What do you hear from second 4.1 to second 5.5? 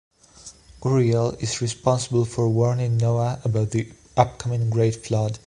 upcoming Great Flood.